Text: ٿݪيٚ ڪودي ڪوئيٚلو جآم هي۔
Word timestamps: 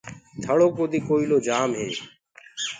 ٿݪيٚ 0.41 0.73
ڪودي 0.75 0.99
ڪوئيٚلو 1.07 1.37
جآم 1.47 1.69
هي۔ 1.79 1.89